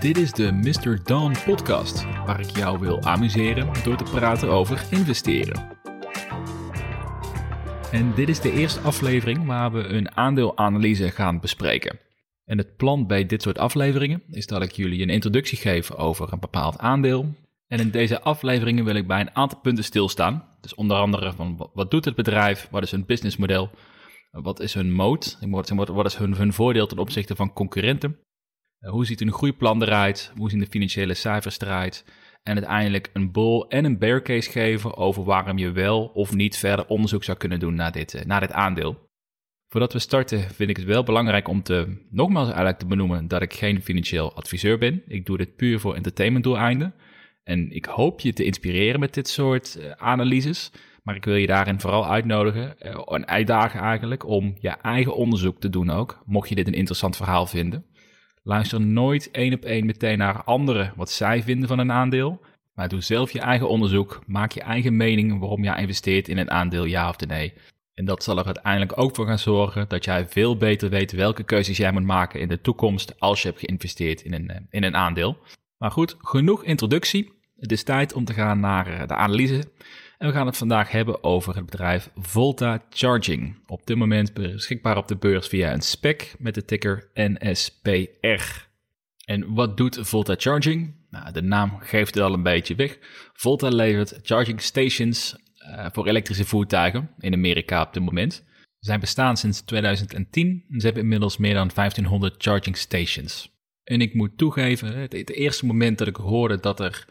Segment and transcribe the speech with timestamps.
[0.00, 1.04] Dit is de Mr.
[1.04, 5.78] Dawn podcast, waar ik jou wil amuseren door te praten over investeren.
[7.92, 11.98] En dit is de eerste aflevering waar we een aandeelanalyse gaan bespreken.
[12.44, 16.32] En het plan bij dit soort afleveringen is dat ik jullie een introductie geef over
[16.32, 17.34] een bepaald aandeel.
[17.66, 20.44] En in deze afleveringen wil ik bij een aantal punten stilstaan.
[20.60, 23.70] Dus onder andere van wat doet het bedrijf, wat is hun businessmodel,
[24.30, 25.38] wat is hun moot,
[25.70, 28.18] wat is hun, hun voordeel ten opzichte van concurrenten.
[28.80, 32.04] Eh, hoe ziet hun groeiplan eruit, hoe zien de financiële cijfers eruit.
[32.42, 36.56] En uiteindelijk een bull en een bear case geven over waarom je wel of niet
[36.56, 39.08] verder onderzoek zou kunnen doen naar dit, eh, naar dit aandeel.
[39.68, 43.42] Voordat we starten vind ik het wel belangrijk om te, nogmaals eigenlijk te benoemen dat
[43.42, 45.02] ik geen financieel adviseur ben.
[45.06, 46.94] Ik doe dit puur voor entertainment doeleinden.
[47.44, 50.72] En ik hoop je te inspireren met dit soort uh, analyses.
[51.02, 55.60] Maar ik wil je daarin vooral uitnodigen uh, en uitdagen eigenlijk om je eigen onderzoek
[55.60, 56.22] te doen ook.
[56.26, 57.84] Mocht je dit een interessant verhaal vinden.
[58.42, 62.40] Luister nooit één op één meteen naar anderen wat zij vinden van een aandeel.
[62.74, 64.22] Maar doe zelf je eigen onderzoek.
[64.26, 67.52] Maak je eigen mening waarom jij investeert in een aandeel, ja of nee.
[67.94, 71.42] En dat zal er uiteindelijk ook voor gaan zorgen dat jij veel beter weet welke
[71.42, 74.82] keuzes jij moet maken in de toekomst als je hebt geïnvesteerd in een, eh, in
[74.82, 75.38] een aandeel.
[75.78, 77.32] Maar goed, genoeg introductie.
[77.58, 79.64] Het is tijd om te gaan naar eh, de analyse.
[80.20, 83.58] En we gaan het vandaag hebben over het bedrijf Volta Charging.
[83.66, 88.68] Op dit moment beschikbaar op de beurs via een spec met de ticker NSPR.
[89.24, 90.94] En wat doet Volta Charging?
[91.10, 92.98] Nou, de naam geeft het al een beetje weg.
[93.32, 98.32] Volta levert charging stations uh, voor elektrische voertuigen in Amerika op dit moment.
[98.34, 103.50] Ze zijn bestaan sinds 2010 en ze hebben inmiddels meer dan 1500 charging stations.
[103.84, 107.06] En ik moet toegeven, het, het eerste moment dat ik hoorde dat er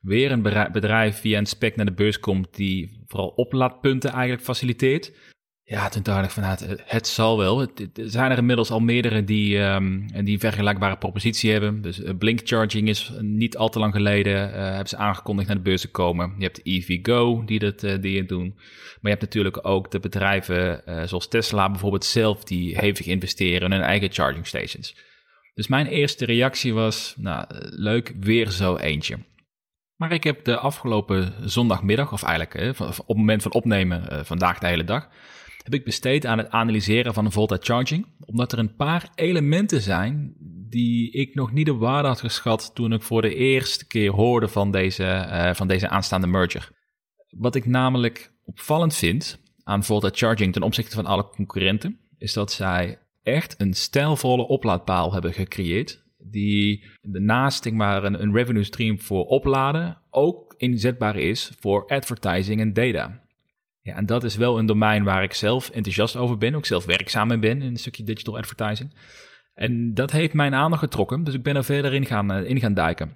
[0.00, 5.12] weer een bedrijf via een spec naar de beurs komt die vooral oplaadpunten eigenlijk faciliteert.
[5.68, 7.60] Ja, toen dacht ik van nou, het, het zal wel.
[7.62, 11.82] er zijn er inmiddels al meerdere die, um, die een vergelijkbare propositie hebben.
[11.82, 15.56] Dus uh, Blink Charging is niet al te lang geleden, uh, hebben ze aangekondigd naar
[15.56, 16.34] de beurs te komen.
[16.38, 18.52] Je hebt EVgo die, dat, uh, die doen.
[18.54, 23.76] Maar je hebt natuurlijk ook de bedrijven zoals Tesla bijvoorbeeld zelf die hevig investeren in
[23.76, 24.96] hun eigen charging stations.
[25.54, 29.18] Dus mijn eerste reactie was, nou leuk, weer zo eentje.
[29.98, 34.58] Maar ik heb de afgelopen zondagmiddag, of eigenlijk op het moment van opnemen, uh, vandaag
[34.58, 35.08] de hele dag,
[35.62, 38.06] heb ik besteed aan het analyseren van Volta Charging.
[38.20, 40.34] Omdat er een paar elementen zijn
[40.68, 44.48] die ik nog niet de waarde had geschat toen ik voor de eerste keer hoorde
[44.48, 46.70] van deze, uh, van deze aanstaande merger.
[47.28, 52.52] Wat ik namelijk opvallend vind aan Volta Charging ten opzichte van alle concurrenten, is dat
[52.52, 59.24] zij echt een stijlvolle oplaadpaal hebben gecreëerd die naast maar, een, een revenue stream voor
[59.24, 63.20] opladen ook inzetbaar is voor advertising en data.
[63.80, 66.84] Ja, en dat is wel een domein waar ik zelf enthousiast over ben, ook zelf
[66.84, 68.94] werkzaam in ben in een stukje digital advertising.
[69.54, 72.60] En dat heeft mijn aandacht getrokken, dus ik ben er verder in gaan, eh, in
[72.60, 73.12] gaan duiken.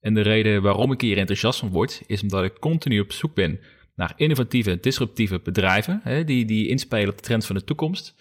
[0.00, 3.34] En de reden waarom ik hier enthousiast van word, is omdat ik continu op zoek
[3.34, 3.60] ben
[3.94, 8.14] naar innovatieve, disruptieve bedrijven hè, die, die inspelen op de trends van de toekomst.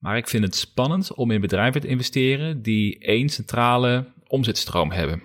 [0.00, 5.22] Maar ik vind het spannend om in bedrijven te investeren die één centrale omzetstroom hebben.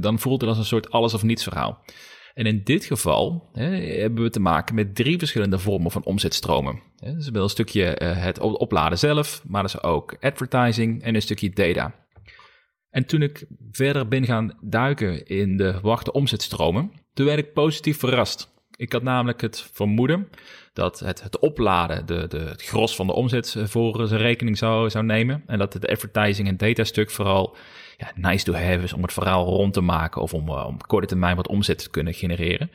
[0.00, 1.84] dan voelt het als een soort alles of niets verhaal.
[2.34, 6.82] En in dit geval hebben we te maken met drie verschillende vormen van omzetstromen.
[6.96, 11.50] He, dus een stukje eh, het opladen zelf, maar dus ook advertising en een stukje
[11.50, 11.94] data.
[12.90, 17.98] En toen ik verder ben gaan duiken in de verwachte omzetstromen, toen werd ik positief
[17.98, 18.51] verrast.
[18.76, 20.28] Ik had namelijk het vermoeden
[20.72, 24.58] dat het, het opladen de, de, het gros van de omzet eh, voor zijn rekening
[24.58, 25.42] zou, zou nemen.
[25.46, 27.56] En dat het advertising en data stuk vooral
[27.96, 30.86] ja, nice to have is om het verhaal rond te maken of om uh, op
[30.86, 32.70] korte termijn wat omzet te kunnen genereren.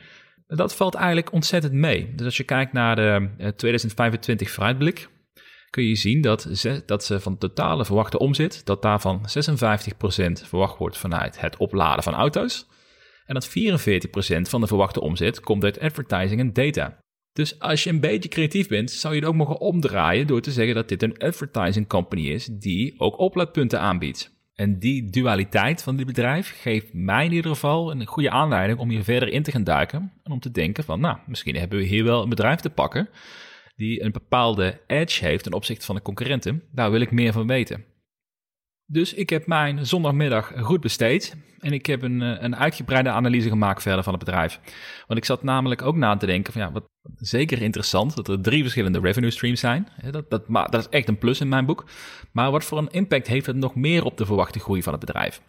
[0.46, 2.14] Dat valt eigenlijk ontzettend mee.
[2.14, 5.08] Dus als je kijkt naar de 2025 eh, vooruitblik,
[5.70, 9.22] kun je zien dat ze, dat ze van totale verwachte omzet, dat daarvan 56%
[10.32, 12.66] verwacht wordt vanuit het opladen van auto's.
[13.28, 13.50] En dat 44%
[14.40, 16.98] van de verwachte omzet komt uit advertising en data.
[17.32, 20.50] Dus als je een beetje creatief bent, zou je het ook mogen omdraaien door te
[20.50, 24.36] zeggen dat dit een advertising company is die ook oplaadpunten aanbiedt.
[24.54, 28.90] En die dualiteit van dit bedrijf geeft mij in ieder geval een goede aanleiding om
[28.90, 30.12] hier verder in te gaan duiken.
[30.22, 33.08] En om te denken van, nou, misschien hebben we hier wel een bedrijf te pakken
[33.76, 36.62] die een bepaalde edge heeft ten opzichte van de concurrenten.
[36.72, 37.84] Daar wil ik meer van weten.
[38.90, 43.48] Dus ik heb mijn zondagmiddag goed besteed en ik heb een, eh, een uitgebreide analyse
[43.48, 44.60] gemaakt verder van het bedrijf.
[45.06, 48.40] Want ik zat namelijk ook na te denken van ja, wat zeker interessant dat er
[48.40, 49.88] drie verschillende revenue streams zijn.
[50.10, 51.84] Dat, dat, dat is echt een plus in mijn boek.
[52.32, 55.04] Maar wat voor een impact heeft het nog meer op de verwachte groei van het
[55.04, 55.42] bedrijf?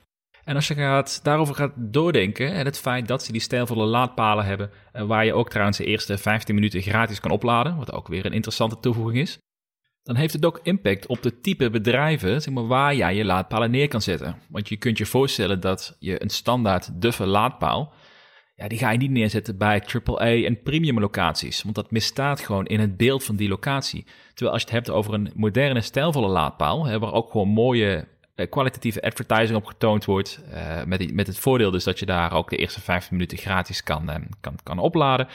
[0.43, 4.45] En als je gaat, daarover gaat doordenken, en het feit dat ze die stijlvolle laadpalen
[4.45, 8.25] hebben, waar je ook trouwens de eerste 15 minuten gratis kan opladen, wat ook weer
[8.25, 9.39] een interessante toevoeging is,
[10.09, 13.71] dan heeft het ook impact op de type bedrijven zeg maar, waar jij je laadpalen
[13.71, 14.35] neer kan zetten.
[14.47, 17.93] Want je kunt je voorstellen dat je een standaard duffe laadpaal,
[18.55, 22.65] ja, die ga je niet neerzetten bij AAA en premium locaties, want dat misstaat gewoon
[22.65, 24.05] in het beeld van die locatie.
[24.33, 28.07] Terwijl als je het hebt over een moderne, stijlvolle laadpaal, hè, waar ook gewoon mooie
[28.35, 32.33] eh, kwalitatieve advertising op getoond wordt, uh, met, met het voordeel dus dat je daar
[32.33, 35.27] ook de eerste 15 minuten gratis kan, uh, kan, kan opladen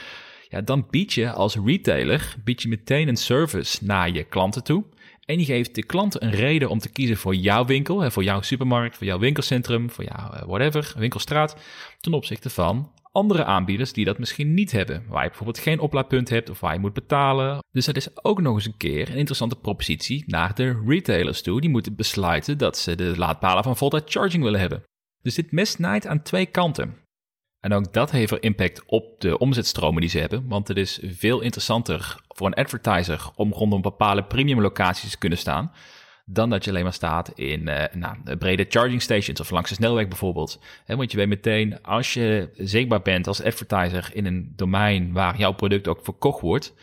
[0.48, 4.84] ja, dan bied je als retailer bied je meteen een service naar je klanten toe.
[5.24, 8.42] En je geeft de klanten een reden om te kiezen voor jouw winkel, voor jouw
[8.42, 11.56] supermarkt, voor jouw winkelcentrum, voor jouw eh, whatever, winkelstraat,
[12.00, 15.04] ten opzichte van andere aanbieders die dat misschien niet hebben.
[15.08, 17.58] Waar je bijvoorbeeld geen oplaadpunt hebt of waar je moet betalen.
[17.70, 21.60] Dus dat is ook nog eens een keer een interessante propositie naar de retailers toe.
[21.60, 24.82] Die moeten besluiten dat ze de laadpalen van Volta Charging willen hebben.
[25.22, 27.03] Dus dit mes snijdt aan twee kanten.
[27.64, 30.48] En ook dat heeft er impact op de omzetstromen die ze hebben.
[30.48, 35.38] Want het is veel interessanter voor een advertiser om rondom bepaalde premium locaties te kunnen
[35.38, 35.72] staan.
[36.24, 39.74] Dan dat je alleen maar staat in uh, nou, brede charging stations of langs de
[39.74, 40.60] snelweg bijvoorbeeld.
[40.86, 45.52] want je weet meteen, als je zichtbaar bent als advertiser in een domein waar jouw
[45.52, 46.74] product ook verkocht wordt,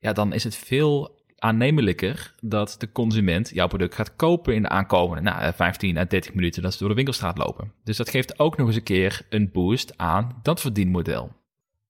[0.00, 4.68] ja, dan is het veel aannemelijker dat de consument jouw product gaat kopen in de
[4.68, 7.72] aankomende nou, 15 à 30 minuten dat ze door de winkelstraat lopen.
[7.84, 11.32] Dus dat geeft ook nog eens een keer een boost aan dat verdienmodel.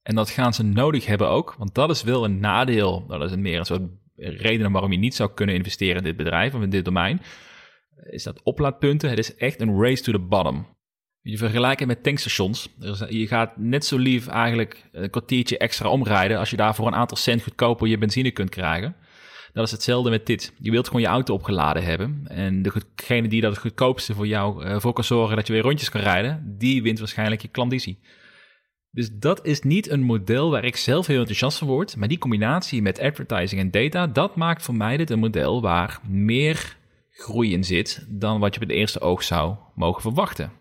[0.03, 3.07] En dat gaan ze nodig hebben ook, want dat is wel een nadeel.
[3.07, 3.83] Dat is meer een soort
[4.17, 7.21] reden waarom je niet zou kunnen investeren in dit bedrijf of in dit domein.
[8.11, 9.11] Is dat oplaadpunten?
[9.11, 10.67] Het is echt een race to the bottom.
[11.21, 12.69] Je vergelijkt het met tankstations.
[13.09, 16.95] Je gaat net zo lief eigenlijk een kwartiertje extra omrijden als je daar voor een
[16.95, 18.97] aantal cent goedkoper je benzine kunt krijgen.
[19.57, 20.53] Dat is hetzelfde met dit.
[20.59, 22.23] Je wilt gewoon je auto opgeladen hebben.
[22.25, 25.63] En degene die dat het goedkoopste voor jou uh, voor kan zorgen dat je weer
[25.63, 27.99] rondjes kan rijden, die wint waarschijnlijk je klandizie.
[28.91, 31.97] Dus dat is niet een model waar ik zelf heel enthousiast van word.
[31.97, 36.01] Maar die combinatie met advertising en data, dat maakt voor mij dit een model waar
[36.09, 36.77] meer
[37.11, 40.53] groei in zit dan wat je op het eerste oog zou mogen verwachten.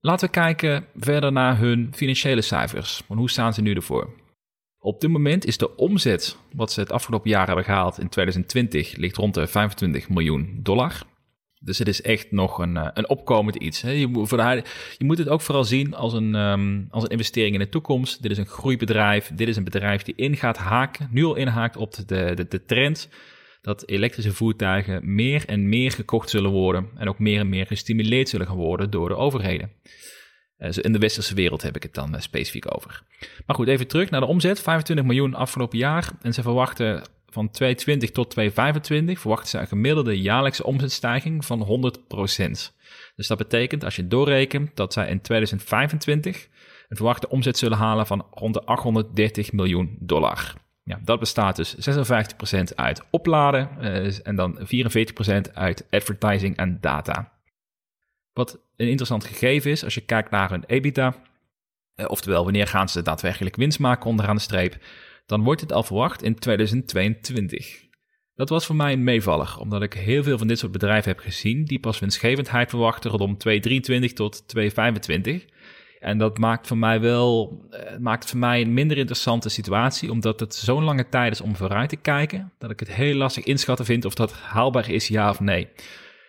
[0.00, 3.02] Laten we kijken verder naar hun financiële cijfers.
[3.06, 4.23] hoe staan ze nu ervoor?
[4.84, 8.96] Op dit moment is de omzet wat ze het afgelopen jaar hebben gehaald in 2020
[8.96, 11.02] ligt rond de 25 miljoen dollar.
[11.60, 13.80] Dus het is echt nog een, eh, een opkomend iets.
[13.80, 13.90] Hè.
[13.90, 14.28] Je, moet,
[14.98, 18.22] je moet het ook vooral zien als een, ehm, als een investering in de toekomst.
[18.22, 19.30] Dit is een groeibedrijf.
[19.34, 22.64] Dit is een bedrijf die in gaat haken, nu al inhaakt op de, de, de
[22.64, 23.08] trend
[23.60, 28.28] dat elektrische voertuigen meer en meer gekocht zullen worden en ook meer en meer gestimuleerd
[28.28, 29.70] zullen gaan worden door de overheden.
[30.56, 33.02] Eh, in de westerse wereld heb ik het dan eh, specifiek over.
[33.46, 34.60] Maar goed, even terug naar de omzet.
[34.60, 36.10] 25 miljoen afgelopen jaar.
[36.22, 37.02] En ze verwachten
[37.34, 42.72] van 2020 tot 2025 verwachten ze een gemiddelde jaarlijkse omzetstijging van 100%.
[43.16, 46.48] Dus dat betekent, als je doorrekent, dat zij in 2025
[46.88, 50.54] een verwachte omzet zullen halen van rond de 830 miljoen dollar.
[50.84, 51.76] Ja, dat bestaat dus
[52.70, 57.32] 56% uit opladen uh, en dan 44% uit advertising en data.
[58.34, 61.14] Wat een interessant gegeven is als je kijkt naar hun EBITDA,
[61.94, 64.78] eh, oftewel wanneer gaan ze daadwerkelijk winst maken onderaan de streep,
[65.26, 67.82] dan wordt dit al verwacht in 2022.
[68.34, 71.20] Dat was voor mij een meevaller, omdat ik heel veel van dit soort bedrijven heb
[71.20, 75.44] gezien die pas winstgevendheid verwachten rondom 2023 tot 2025.
[75.98, 80.40] En dat maakt voor mij wel eh, maakt voor mij een minder interessante situatie, omdat
[80.40, 83.84] het zo'n lange tijd is om vooruit te kijken, dat ik het heel lastig inschatten
[83.84, 85.68] vind of dat haalbaar is, ja of nee.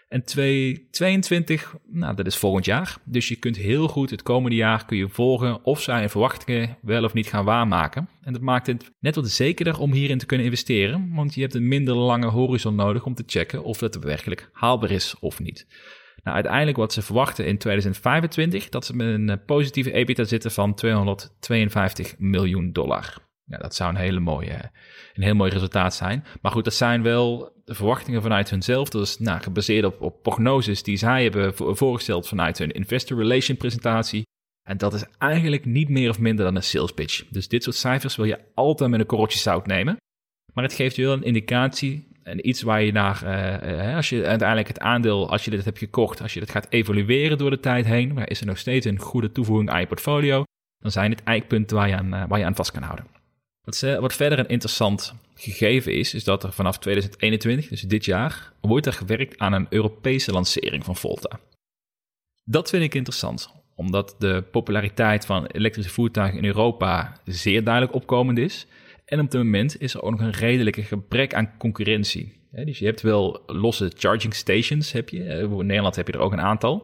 [0.07, 2.97] En 2022, nou, dat is volgend jaar.
[3.03, 7.03] Dus je kunt heel goed het komende jaar kun je volgen of zij verwachtingen wel
[7.03, 8.09] of niet gaan waarmaken.
[8.21, 11.55] En dat maakt het net wat zekerder om hierin te kunnen investeren, want je hebt
[11.55, 15.67] een minder lange horizon nodig om te checken of dat werkelijk haalbaar is of niet.
[16.23, 20.73] Nou, uiteindelijk wat ze verwachten in 2025, dat ze met een positieve EBITDA zitten van
[20.75, 23.23] 252 miljoen dollar.
[23.45, 24.71] Ja, dat zou een, hele mooie,
[25.13, 26.25] een heel mooi resultaat zijn.
[26.41, 28.89] Maar goed, dat zijn wel verwachtingen vanuit hunzelf.
[28.89, 33.57] Dat is nou, gebaseerd op, op prognoses die zij hebben voorgesteld vanuit hun investor relation
[33.57, 34.23] presentatie.
[34.67, 37.23] En dat is eigenlijk niet meer of minder dan een sales pitch.
[37.29, 39.97] Dus dit soort cijfers wil je altijd met een korreltje zout nemen.
[40.53, 44.25] Maar het geeft je wel een indicatie en iets waar je naar, uh, als je
[44.25, 47.59] uiteindelijk het aandeel, als je dit hebt gekocht, als je dit gaat evalueren door de
[47.59, 50.43] tijd heen, maar is er nog steeds een goede toevoeging aan je portfolio,
[50.77, 53.05] dan zijn het eikpunten waar je aan, waar je aan vast kan houden.
[53.65, 58.85] Wat, verder een interessant gegeven is, is dat er vanaf 2021, dus dit jaar, wordt
[58.85, 61.39] er gewerkt aan een Europese lancering van Volta.
[62.43, 68.37] Dat vind ik interessant, omdat de populariteit van elektrische voertuigen in Europa zeer duidelijk opkomend
[68.37, 68.67] is.
[69.05, 72.33] En op dit moment is er ook nog een redelijke gebrek aan concurrentie.
[72.51, 75.23] Dus je hebt wel losse charging stations, heb je.
[75.23, 76.83] In Nederland heb je er ook een aantal.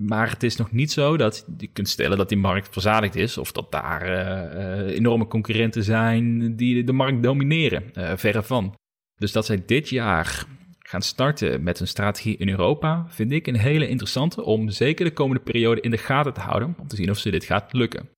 [0.00, 3.38] Maar het is nog niet zo dat je kunt stellen dat die markt verzadigd is
[3.38, 7.90] of dat daar uh, enorme concurrenten zijn die de markt domineren.
[7.94, 8.74] Uh, verre van.
[9.14, 10.46] Dus dat zij dit jaar
[10.78, 15.12] gaan starten met een strategie in Europa, vind ik een hele interessante om zeker de
[15.12, 18.08] komende periode in de gaten te houden, om te zien of ze dit gaat lukken.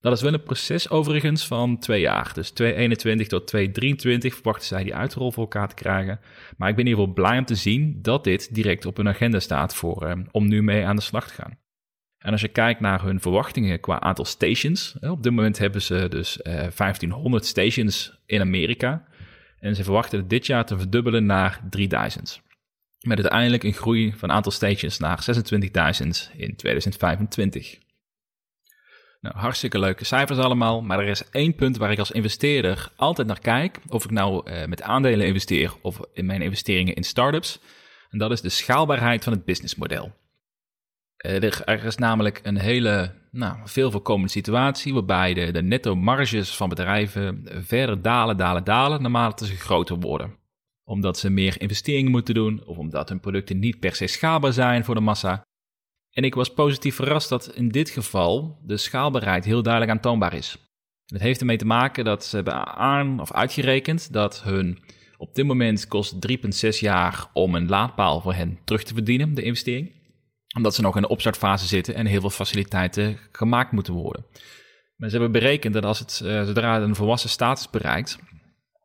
[0.00, 2.30] Dat is wel een proces overigens van twee jaar.
[2.34, 6.20] Dus 2021 tot 2023 verwachten zij die uitrol voor elkaar te krijgen.
[6.56, 9.08] Maar ik ben in ieder geval blij om te zien dat dit direct op hun
[9.08, 11.58] agenda staat voor, eh, om nu mee aan de slag te gaan.
[12.18, 16.06] En als je kijkt naar hun verwachtingen qua aantal stations, op dit moment hebben ze
[16.08, 19.04] dus eh, 1500 stations in Amerika.
[19.60, 22.42] En ze verwachten dit jaar te verdubbelen naar 3000.
[22.98, 25.24] Met uiteindelijk een groei van aantal stations naar
[26.02, 27.78] 26.000 in 2025.
[29.20, 33.26] Nou, hartstikke leuke cijfers allemaal, maar er is één punt waar ik als investeerder altijd
[33.26, 33.78] naar kijk.
[33.88, 37.60] Of ik nou uh, met aandelen investeer of in mijn investeringen in startups.
[38.10, 40.12] En dat is de schaalbaarheid van het businessmodel.
[41.26, 46.56] Uh, er, is namelijk een hele nou, veel voorkomende situatie waarbij de, de netto marges
[46.56, 50.36] van bedrijven verder dalen, dalen, dalen naarmate ze groter worden.
[50.84, 54.84] Omdat ze meer investeringen moeten doen of omdat hun producten niet per se schaalbaar zijn
[54.84, 55.46] voor de massa.
[56.18, 60.56] En ik was positief verrast dat in dit geval de schaalbaarheid heel duidelijk aantoonbaar is.
[61.06, 64.78] Dat heeft ermee te maken dat ze hebben aan of uitgerekend dat hun
[65.16, 69.42] op dit moment kost 3,6 jaar om een laadpaal voor hen terug te verdienen, de
[69.42, 69.92] investering.
[70.56, 74.24] Omdat ze nog in de opstartfase zitten en heel veel faciliteiten gemaakt moeten worden.
[74.96, 78.18] Maar ze hebben berekend dat als het, uh, zodra het een volwassen status bereikt,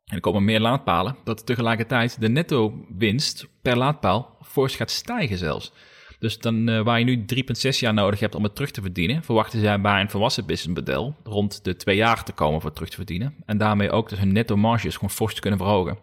[0.04, 5.38] en er komen meer laadpalen, dat tegelijkertijd de netto winst per laadpaal fors gaat stijgen
[5.38, 5.72] zelfs.
[6.18, 9.22] Dus dan, uh, waar je nu 3,6 jaar nodig hebt om het terug te verdienen,
[9.22, 12.90] verwachten zij bij een volwassen businessmodel rond de twee jaar te komen voor het terug
[12.90, 13.34] te verdienen.
[13.46, 15.98] En daarmee ook dus hun netto marges gewoon fors te kunnen verhogen.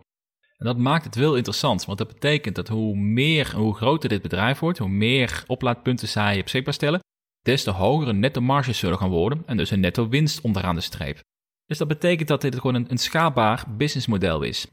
[0.57, 4.21] En dat maakt het wel interessant, want dat betekent dat hoe meer, hoe groter dit
[4.21, 6.99] bedrijf wordt, hoe meer oplaadpunten zij beschikbaar stellen,
[7.41, 10.81] des te hogere netto marges zullen gaan worden en dus een netto winst onderaan de
[10.81, 11.19] streep.
[11.65, 14.67] Dus dat betekent dat dit gewoon een, een schaalbaar businessmodel is.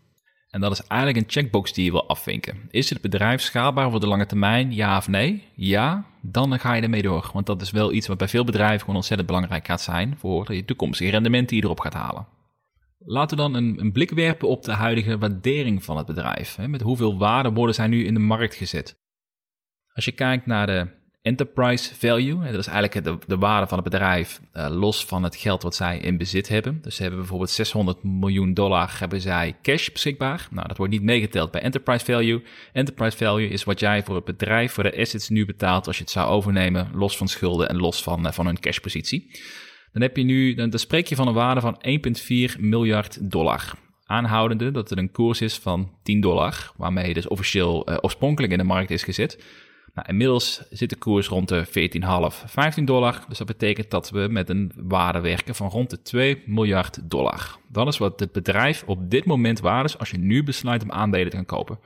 [0.51, 2.69] En dat is eigenlijk een checkbox die je wil afvinken.
[2.71, 4.75] Is het bedrijf schaalbaar voor de lange termijn?
[4.75, 5.45] Ja of nee?
[5.55, 7.31] Ja, dan ga je ermee door.
[7.33, 10.55] Want dat is wel iets wat bij veel bedrijven gewoon ontzettend belangrijk gaat zijn voor
[10.55, 12.27] je toekomstige rendement die je erop gaat halen.
[12.99, 16.59] Laten we dan een, een blik werpen op de huidige waardering van het bedrijf.
[16.59, 18.97] Met hoeveel waarde worden zij nu in de markt gezet?
[19.93, 22.45] Als je kijkt naar de enterprise value.
[22.45, 25.75] Dat is eigenlijk de, de waarde van het bedrijf uh, los van het geld wat
[25.75, 26.79] zij in bezit hebben.
[26.83, 30.49] Dus ze hebben bijvoorbeeld 600 miljoen dollar hebben zij cash beschikbaar.
[30.51, 32.43] Nou, dat wordt niet meegeteld bij enterprise value.
[32.73, 36.03] Enterprise value is wat jij voor het bedrijf, voor de assets nu betaalt als je
[36.03, 39.41] het zou overnemen, los van schulden en los van, uh, van hun cashpositie.
[39.93, 41.83] Dan heb je nu, dan, dan spreek je van een waarde van
[42.53, 43.73] 1,4 miljard dollar
[44.09, 48.59] aanhoudende dat er een koers is van 10 dollar, waarmee dus officieel uh, oorspronkelijk in
[48.59, 49.45] de markt is gezet.
[49.95, 53.25] Nou, inmiddels zit de koers rond de 14,5, 15 dollar.
[53.29, 57.57] Dus dat betekent dat we met een waarde werken van rond de 2 miljard dollar.
[57.69, 60.93] Dat is wat het bedrijf op dit moment waard is als je nu besluit om
[60.93, 61.79] aandelen te gaan kopen.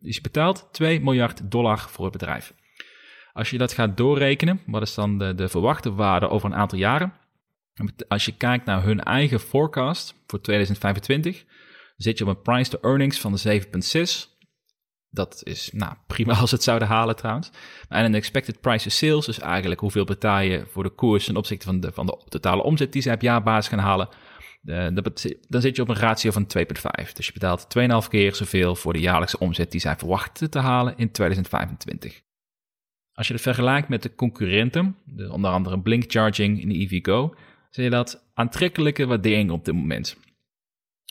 [0.00, 2.54] Dus je betaalt 2 miljard dollar voor het bedrijf.
[3.32, 6.78] Als je dat gaat doorrekenen, wat is dan de, de verwachte waarde over een aantal
[6.78, 7.12] jaren?
[8.08, 11.44] Als je kijkt naar hun eigen forecast voor 2025,
[11.96, 13.62] zit je op een price to earnings van de
[14.24, 14.29] 7,6
[15.10, 17.50] dat is nou, prima als het zouden halen trouwens.
[17.88, 21.36] En een expected price of sales, dus eigenlijk hoeveel betaal je voor de koers ten
[21.36, 24.08] opzichte van de, van de totale omzet die ze op jaarbasis gaan halen.
[25.48, 27.12] dan zit je op een ratio van 2,5.
[27.12, 30.94] Dus je betaalt 2,5 keer zoveel voor de jaarlijkse omzet die zij verwachten te halen
[30.96, 32.20] in 2025.
[33.12, 37.34] Als je het vergelijkt met de concurrenten, de, onder andere Blink Charging in de EVgo,
[37.70, 40.16] zie je dat aantrekkelijke waardering op dit moment.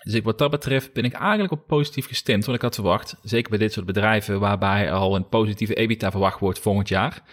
[0.03, 3.49] Dus wat dat betreft ben ik eigenlijk op positief gestemd, want ik had verwacht, zeker
[3.49, 7.23] bij dit soort bedrijven waarbij al een positieve EBITDA verwacht wordt volgend jaar,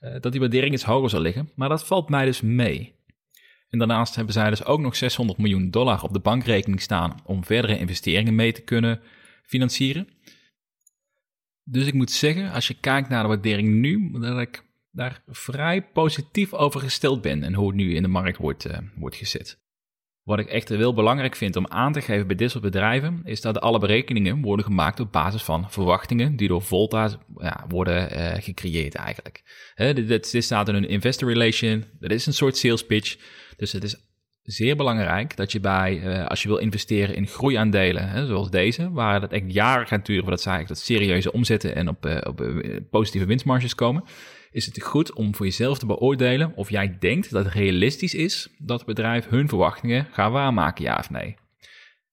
[0.00, 1.50] eh, dat die waardering iets hoger zal liggen.
[1.54, 2.94] Maar dat valt mij dus mee.
[3.68, 7.44] En daarnaast hebben zij dus ook nog 600 miljoen dollar op de bankrekening staan om
[7.44, 9.00] verdere investeringen mee te kunnen
[9.42, 10.08] financieren.
[11.64, 15.82] Dus ik moet zeggen, als je kijkt naar de waardering nu, dat ik daar vrij
[15.82, 19.58] positief over gesteld ben en hoe het nu in de markt wordt, uh, wordt gezet.
[20.26, 23.40] Wat ik echt heel belangrijk vind om aan te geven bij dit soort bedrijven, is
[23.40, 28.32] dat alle berekeningen worden gemaakt op basis van verwachtingen die door Volta ja, worden uh,
[28.42, 29.42] gecreëerd eigenlijk.
[29.76, 33.16] Dit, dit, staat in een investor relation, dat is een soort sales pitch.
[33.56, 33.96] Dus het is
[34.42, 38.90] zeer belangrijk dat je bij, uh, als je wil investeren in groeiaandelen, hè, zoals deze,
[38.90, 42.16] waar het echt jaren gaat duren voordat ze eigenlijk tot serieuze omzetten en op, uh,
[42.24, 42.42] op
[42.90, 44.04] positieve winstmarges komen,
[44.56, 48.48] is het goed om voor jezelf te beoordelen of jij denkt dat het realistisch is
[48.58, 51.36] dat het bedrijf hun verwachtingen gaat waarmaken, ja of nee.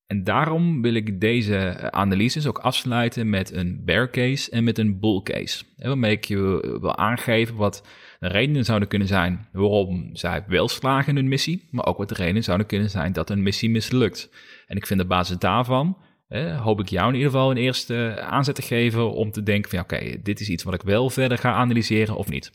[0.07, 4.99] En daarom wil ik deze analyses ook afsluiten met een bear case en met een
[4.99, 5.63] bull case.
[5.77, 7.87] Waarmee ik je wil aangeven wat
[8.19, 12.09] de redenen zouden kunnen zijn waarom zij wel slagen in hun missie, maar ook wat
[12.09, 14.29] de redenen zouden kunnen zijn dat hun missie mislukt.
[14.67, 15.97] En ik vind op basis daarvan
[16.41, 19.79] hoop ik jou in ieder geval een eerste aanzet te geven om te denken van
[19.79, 22.51] oké, dit is iets wat ik wel verder ga analyseren of niet.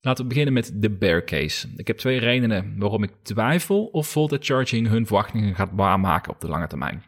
[0.00, 1.68] Laten we beginnen met de bear case.
[1.76, 6.40] Ik heb twee redenen waarom ik twijfel of voltage charging hun verwachtingen gaat waarmaken op
[6.40, 7.02] de lange termijn.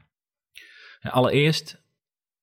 [1.00, 1.82] Allereerst,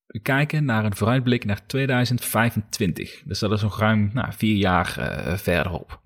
[0.06, 3.24] we kijken naar een vooruitblik naar 2025.
[3.26, 6.02] Dus dat is nog ruim nou, vier jaar uh, verderop.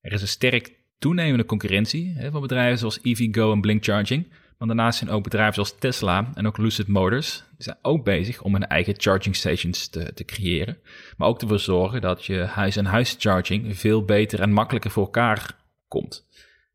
[0.00, 4.32] Er is een sterk toenemende concurrentie hè, van bedrijven zoals EVgo en Blink Charging.
[4.62, 8.42] Maar daarnaast zijn ook bedrijven zoals Tesla en ook Lucid Motors die zijn ook bezig
[8.42, 10.78] om hun eigen charging stations te, te creëren.
[11.16, 15.56] Maar ook ervoor zorgen dat je huis-en-huis charging veel beter en makkelijker voor elkaar
[15.88, 16.26] komt.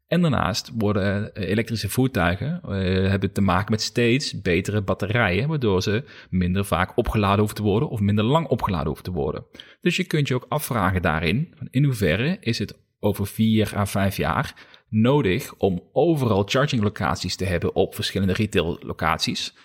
[0.07, 2.71] En daarnaast worden eh, elektrische voertuigen uh,
[3.09, 7.89] hebben te maken met steeds betere batterijen, waardoor ze minder vaak opgeladen hoeven te worden
[7.89, 9.45] of minder lang opgeladen hoeven te worden.
[9.81, 14.17] Dus je kunt je ook afvragen daarin, in hoeverre is het over vier à vijf
[14.17, 19.55] jaar nodig om overal charging locaties te hebben op verschillende retail locaties.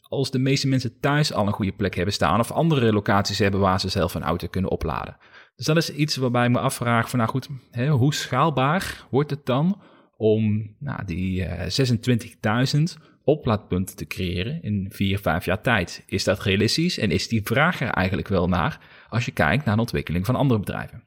[0.00, 3.60] Als de meeste mensen thuis al een goede plek hebben staan of andere locaties hebben
[3.60, 5.16] waar ze zelf een auto kunnen opladen.
[5.56, 9.30] Dus dat is iets waarbij ik me afvraag van nou goed, hè, hoe schaalbaar wordt
[9.30, 9.80] het dan
[10.16, 11.62] om nou, die uh,
[12.76, 12.82] 26.000
[13.24, 16.02] oplaadpunten te creëren in vier, vijf jaar tijd?
[16.06, 19.74] Is dat realistisch en is die vraag er eigenlijk wel naar als je kijkt naar
[19.74, 21.02] de ontwikkeling van andere bedrijven?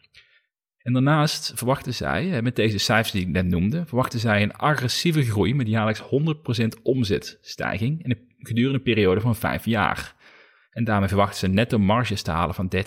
[0.84, 5.24] En daarnaast verwachten zij, met deze cijfers die ik net noemde, verwachten zij een agressieve
[5.24, 10.16] groei met jaarlijks 100% omzetstijging in een gedurende periode van 5 jaar.
[10.72, 12.80] En daarmee verwachten ze netto marges te halen van 30%.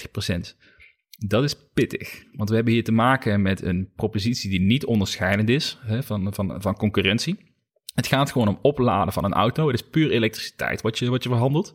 [1.18, 5.48] Dat is pittig, want we hebben hier te maken met een propositie die niet onderscheidend
[5.48, 7.52] is hè, van, van, van concurrentie.
[7.94, 9.66] Het gaat gewoon om opladen van een auto.
[9.66, 11.74] Het is puur elektriciteit wat je, wat je verhandelt.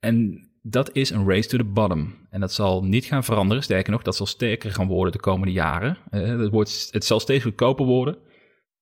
[0.00, 2.26] En dat is een race to the bottom.
[2.30, 3.62] En dat zal niet gaan veranderen.
[3.62, 5.96] Sterker nog, dat zal sterker gaan worden de komende jaren.
[6.10, 8.18] Uh, het, wordt, het zal steeds goedkoper worden.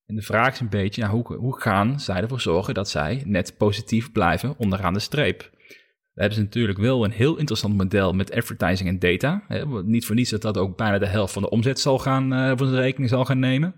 [0.07, 3.23] En de vraag is een beetje, nou, hoe, hoe gaan zij ervoor zorgen dat zij
[3.25, 5.50] net positief blijven onderaan de streep?
[6.12, 9.43] We hebben ze natuurlijk wel een heel interessant model met advertising en data.
[9.85, 12.52] Niet voor niets dat dat ook bijna de helft van de omzet zal gaan, uh,
[12.57, 13.75] voor zijn rekening zal gaan nemen.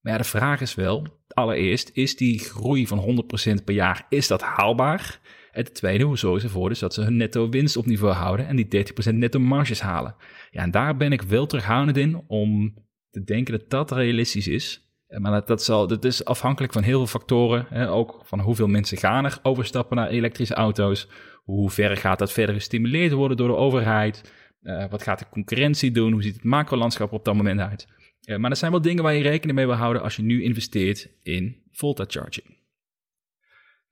[0.00, 3.26] Maar ja, de vraag is wel, allereerst, is die groei van
[3.60, 5.20] 100% per jaar, is dat haalbaar?
[5.54, 8.56] En tweede, hoe zorgen ze ervoor dat ze hun netto winst op niveau houden en
[8.56, 10.14] die 30% netto marges halen?
[10.50, 12.74] Ja, en daar ben ik wel terughoudend in om
[13.10, 14.88] te denken dat dat realistisch is.
[15.18, 17.66] Maar dat, dat, zal, dat is afhankelijk van heel veel factoren.
[17.68, 21.08] Hè, ook van hoeveel mensen gaan er overstappen naar elektrische auto's.
[21.44, 24.32] Hoe ver gaat dat verder gestimuleerd worden door de overheid?
[24.62, 26.12] Uh, wat gaat de concurrentie doen?
[26.12, 27.86] Hoe ziet het macrolandschap op dat moment uit?
[28.26, 30.42] Uh, maar er zijn wel dingen waar je rekening mee wil houden als je nu
[30.42, 32.62] investeert in voltage charging.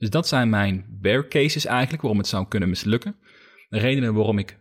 [0.02, 3.16] Dus dat zijn mijn bear cases eigenlijk, waarom het zou kunnen mislukken.
[3.68, 4.58] De redenen waarom ik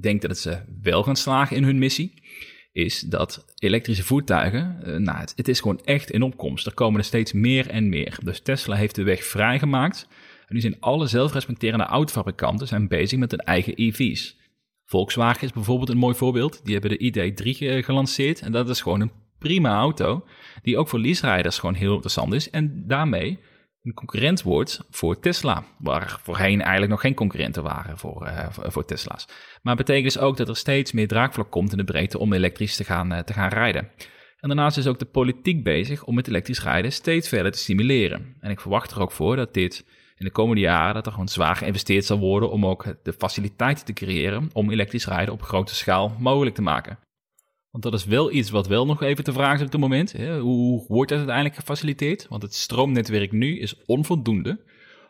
[0.00, 2.22] denk dat ze wel gaan slagen in hun missie,
[2.72, 6.66] is dat elektrische voertuigen, uh, nou, het, het, is gewoon echt in opkomst.
[6.66, 8.18] Er komen er steeds meer en meer.
[8.24, 10.08] Dus Tesla heeft de weg vrijgemaakt.
[10.46, 14.36] En nu zijn alle zelfrespecterende autofabrikanten zijn bezig met hun eigen EV's.
[14.84, 16.60] Volkswagen is bijvoorbeeld een mooi voorbeeld.
[16.64, 20.24] Die hebben de ID3 gelanceerd en dat is gewoon een prima auto,
[20.62, 22.50] die ook voor leaserijders gewoon heel interessant is.
[22.50, 23.38] En daarmee
[23.82, 28.84] een concurrent wordt voor Tesla, waar voorheen eigenlijk nog geen concurrenten waren voor, uh, voor,
[28.84, 29.26] Tesla's.
[29.62, 32.32] Maar het betekent dus ook dat er steeds meer draagvlak komt in de breedte om
[32.32, 33.90] elektrisch te gaan, uh, te gaan rijden.
[34.40, 38.36] En daarnaast is ook de politiek bezig om het elektrisch rijden steeds verder te stimuleren.
[38.40, 39.84] En ik verwacht er ook voor dat dit
[40.16, 43.84] in de komende jaren dat er gewoon zwaar geïnvesteerd zal worden om ook de faciliteiten
[43.84, 46.98] te creëren om elektrisch rijden op grote schaal mogelijk te maken.
[47.72, 50.12] Want dat is wel iets wat wel nog even te vragen is op dit moment.
[50.40, 52.26] Hoe wordt dat uiteindelijk gefaciliteerd?
[52.28, 54.60] Want het stroomnetwerk nu is onvoldoende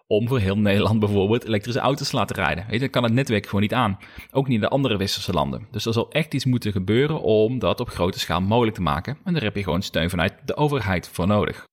[0.07, 2.66] om voor heel Nederland bijvoorbeeld elektrische auto's te laten rijden.
[2.68, 3.98] Weet dan kan het netwerk gewoon niet aan.
[4.31, 5.66] Ook niet in de andere westerse landen.
[5.70, 9.18] Dus er zal echt iets moeten gebeuren om dat op grote schaal mogelijk te maken.
[9.25, 11.64] En daar heb je gewoon steun vanuit de overheid voor nodig.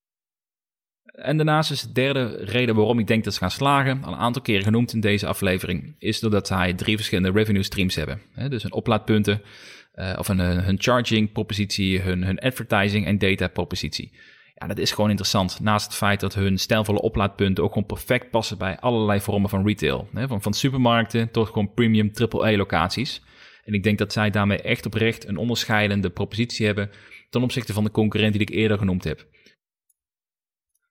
[1.04, 4.20] En daarnaast is de derde reden waarom ik denk dat ze gaan slagen, al een
[4.20, 8.22] aantal keren genoemd in deze aflevering, is doordat zij drie verschillende revenue streams hebben.
[8.50, 9.42] Dus een oplaadpunten,
[10.00, 14.12] uh, of een, hun charging propositie, hun, hun advertising en data propositie.
[14.56, 15.60] Ja, dat is gewoon interessant.
[15.60, 19.66] Naast het feit dat hun stijlvolle oplaadpunten ook gewoon perfect passen bij allerlei vormen van
[19.66, 20.10] retail.
[20.14, 20.28] Hè?
[20.28, 23.22] Van, van supermarkten tot gewoon premium AAA locaties.
[23.64, 26.90] En ik denk dat zij daarmee echt oprecht een onderscheidende propositie hebben
[27.30, 29.28] ten opzichte van de concurrent die ik eerder genoemd heb.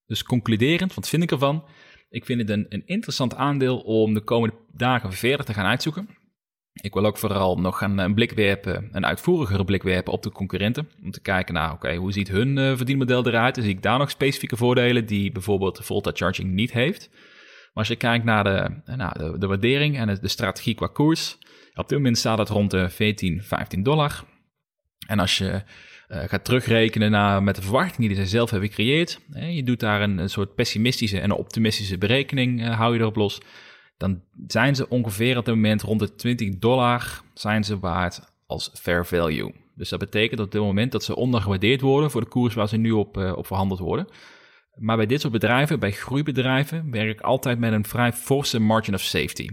[0.06, 1.64] Dus concluderend, wat vind ik ervan?
[2.08, 6.08] Ik vind het een, een interessant aandeel om de komende dagen verder te gaan uitzoeken.
[6.80, 10.88] Ik wil ook vooral nog een, blik werpen, een uitvoerigere blik werpen op de concurrenten.
[11.02, 13.56] Om te kijken naar, oké, hoe ziet hun uh, verdienmodel eruit?
[13.56, 17.08] En zie ik daar nog specifieke voordelen die bijvoorbeeld Volta Charging niet heeft?
[17.08, 21.38] Maar als je kijkt naar de, nou, de, de waardering en de, strategie qua koers,
[21.74, 24.24] op dit moment staat het rond de 14, 15 dollar.
[25.06, 25.62] En als je
[26.08, 29.20] uh, gaat terugrekenen naar, met de verwachtingen die zij zelf hebben gecreëerd.
[29.50, 33.40] je doet daar een, een, soort pessimistische en een optimistische berekening, hou je erop los.
[33.98, 38.70] Dan zijn ze ongeveer op het moment rond de 20 dollar zijn ze waard als
[38.74, 39.54] fair value.
[39.74, 42.76] Dus dat betekent op dit moment dat ze ondergewaardeerd worden voor de koers waar ze
[42.76, 44.08] nu op, uh, op verhandeld worden.
[44.74, 48.94] Maar bij dit soort bedrijven, bij groeibedrijven, werk ik altijd met een vrij forse margin
[48.94, 49.48] of safety.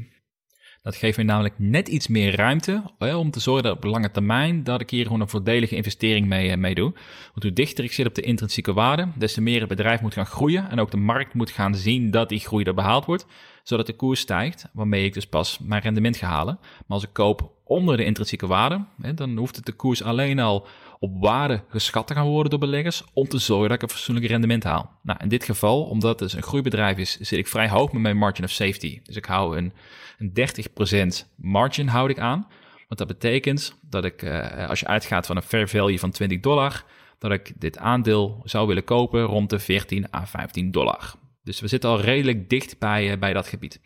[0.82, 4.64] Dat geeft me namelijk net iets meer ruimte om te zorgen dat op lange termijn
[4.64, 6.92] dat ik hier gewoon een voordelige investering mee, eh, mee doe.
[7.32, 10.14] Want hoe dichter ik zit op de intrinsieke waarde, des te meer het bedrijf moet
[10.14, 13.26] gaan groeien en ook de markt moet gaan zien dat die groei er behaald wordt,
[13.66, 16.58] zodat de koers stijgt, waarmee ik dus pas mijn rendement ga halen.
[16.62, 20.68] Maar als ik koop onder de intrinsieke waarde, dan hoeft het de koers alleen al
[21.00, 24.28] op waarde geschat te gaan worden door beleggers om te zorgen dat ik een fatsoenlijk
[24.28, 24.92] rendement haal.
[25.04, 28.02] Nou, in dit geval, omdat het dus een groeibedrijf is, zit ik vrij hoog met
[28.02, 29.00] mijn margin of safety.
[29.04, 29.74] Dus ik hou een,
[30.18, 32.48] een 30% margin houd ik aan.
[32.88, 36.40] Want dat betekent dat ik, uh, als je uitgaat van een fair value van 20
[36.40, 36.84] dollar,
[37.20, 41.16] dat ik dit aandeel zou willen kopen rond de 14 à 15 dollar.
[41.46, 43.80] Dus we zitten al redelijk dicht bij, uh, bij dat gebied.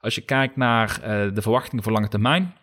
[0.00, 2.54] Als je kijkt naar uh, de verwachtingen voor lange termijn,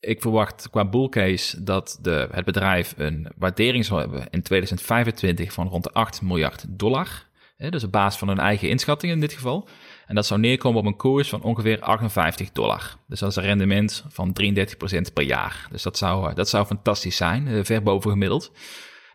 [0.00, 5.68] ik verwacht qua bullcase dat de, het bedrijf een waardering zal hebben in 2025 van
[5.68, 7.26] rond de 8 miljard dollar.
[7.56, 9.68] Hè, dus op basis van hun eigen inschatting in dit geval.
[10.06, 12.96] En dat zou neerkomen op een koers van ongeveer 58 dollar.
[13.06, 15.68] Dus dat is een rendement van 33% per jaar.
[15.70, 18.52] Dus dat zou, dat zou fantastisch zijn, eh, ver boven gemiddeld.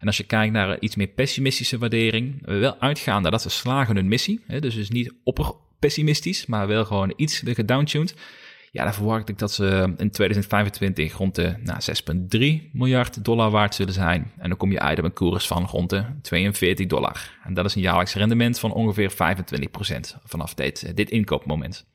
[0.04, 3.96] En als je kijkt naar iets meer pessimistische waardering, we wel uitgaan dat ze slagen
[3.96, 4.44] hun missie.
[4.48, 8.16] Hè, dus, dus niet opper pessimistisch, maar wel gewoon iets gedowntuned
[8.74, 11.80] ja, dan verwacht ik dat ze in 2025 rond de nou,
[12.66, 14.32] 6,3 miljard dollar waard zullen zijn.
[14.38, 17.40] En dan kom je uit op een koers van rond de 42 dollar.
[17.44, 19.16] En dat is een jaarlijks rendement van ongeveer 25%
[20.24, 21.86] vanaf dit, dit inkoopmoment.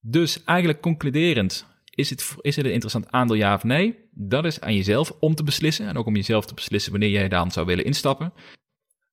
[0.00, 1.66] Dus eigenlijk concluderend,
[2.00, 3.98] is het, is het een interessant aandeel ja of nee?
[4.10, 7.28] Dat is aan jezelf om te beslissen en ook om jezelf te beslissen wanneer jij
[7.28, 8.32] dan zou willen instappen.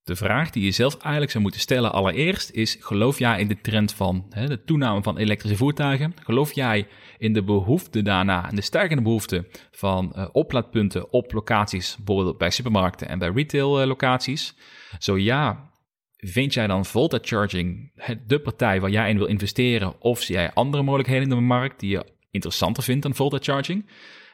[0.04, 3.62] De vraag die je zelf eigenlijk zou moeten stellen allereerst is: geloof jij in de
[3.62, 6.14] trend van hè, de toename van elektrische voertuigen?
[6.24, 11.98] Geloof jij in de behoefte daarna en de stijgende behoefte van uh, oplaadpunten op locaties,
[11.98, 14.56] bijvoorbeeld bij supermarkten en bij retail uh, locaties?
[15.00, 15.72] Zo ja,
[16.16, 17.92] vind jij dan Volta Charging
[18.28, 20.02] de partij waar jij in wil investeren?
[20.02, 22.06] Of zie jij andere mogelijkheden in de markt die je
[22.38, 23.90] interessanter vindt dan Volta Charging?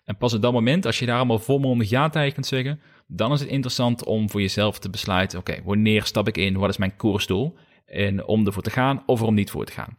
[0.06, 3.32] En pas op dat moment, als je daar allemaal volmondig ja tegen kunt zeggen, dan
[3.32, 6.58] is het interessant om voor jezelf te besluiten: oké, wanneer stap ik in?
[6.58, 7.58] Wat is mijn koersdoel?
[7.86, 9.98] En om ervoor te gaan of er om niet voor te gaan.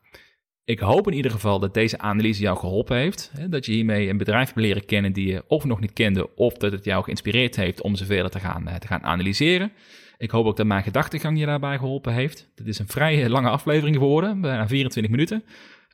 [0.64, 3.30] Ik hoop in ieder geval dat deze analyse jou geholpen heeft.
[3.36, 6.34] Hè, dat je hiermee een bedrijf hebt leren kennen die je of nog niet kende,
[6.34, 9.72] of dat het jou geïnspireerd heeft om ze verder te gaan, eh, te gaan analyseren.
[10.18, 12.50] Ik hoop ook dat mijn gedachtegang je daarbij geholpen heeft.
[12.54, 15.44] Dit is een vrij lange aflevering geworden, bijna 24 minuten.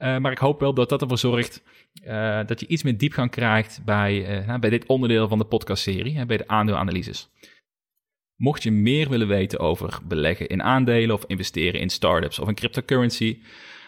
[0.02, 1.62] Uh, maar ik hoop wel dat dat ervoor zorgt
[2.04, 6.26] uh, dat je iets meer diepgang krijgt bij, uh, bij dit onderdeel van de podcastserie,
[6.26, 7.28] bij de aandeelanalyses.
[8.36, 12.54] Mocht je meer willen weten over beleggen in aandelen of investeren in startups of in
[12.54, 13.42] cryptocurrency,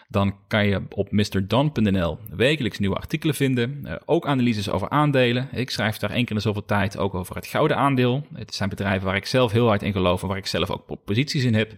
[0.07, 4.01] dan kan je op mrdon.nl wekelijks nieuwe artikelen vinden.
[4.05, 5.49] Ook analyses over aandelen.
[5.51, 8.25] Ik schrijf daar één keer in zoveel tijd ook over het gouden aandeel.
[8.33, 11.03] Het zijn bedrijven waar ik zelf heel hard in geloof en waar ik zelf ook
[11.05, 11.71] posities in heb.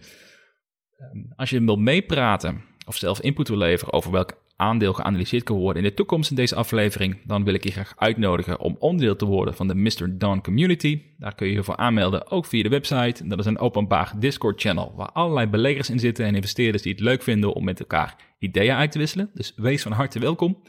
[0.98, 5.56] Um, als je wilt meepraten of zelf input wil leveren over welk aandeel geanalyseerd kan
[5.56, 9.16] worden in de toekomst in deze aflevering, dan wil ik je graag uitnodigen om onderdeel
[9.16, 10.18] te worden van de Mr.
[10.18, 11.02] Don Community.
[11.18, 13.28] Daar kun je je voor aanmelden, ook via de website.
[13.28, 17.22] Dat is een openbaar Discord-channel waar allerlei beleggers in zitten en investeerders die het leuk
[17.22, 19.30] vinden om met elkaar ideeën uit te wisselen.
[19.34, 20.62] Dus wees van harte welkom.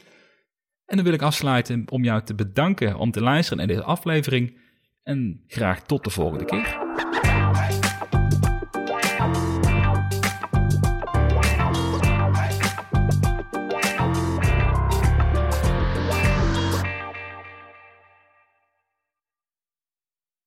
[0.86, 4.58] En dan wil ik afsluiten om jou te bedanken om te luisteren naar deze aflevering.
[5.02, 6.87] En graag tot de volgende keer.